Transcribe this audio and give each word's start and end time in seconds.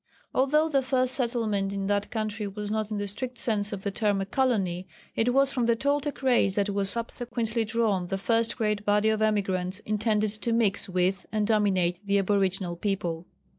Although 0.33 0.67
the 0.69 0.81
first 0.81 1.13
settlement 1.13 1.71
in 1.71 1.85
that 1.85 2.09
country 2.09 2.47
was 2.47 2.71
not 2.71 2.89
in 2.89 2.97
the 2.97 3.07
strict 3.07 3.37
sense 3.37 3.71
of 3.71 3.83
the 3.83 3.91
term 3.91 4.19
a 4.19 4.25
colony, 4.25 4.87
it 5.15 5.31
was 5.31 5.53
from 5.53 5.67
the 5.67 5.75
Toltec 5.75 6.23
race 6.23 6.55
that 6.55 6.71
was 6.71 6.89
subsequently 6.89 7.63
drawn 7.63 8.07
the 8.07 8.17
first 8.17 8.57
great 8.57 8.83
body 8.83 9.09
of 9.09 9.21
emigrants 9.21 9.77
intended 9.85 10.31
to 10.31 10.53
mix 10.53 10.89
with 10.89 11.27
and 11.31 11.45
dominate 11.45 12.03
the 12.03 12.17
aboriginal 12.17 12.75
people. 12.75 13.27